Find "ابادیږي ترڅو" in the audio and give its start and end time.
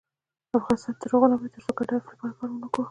1.35-1.71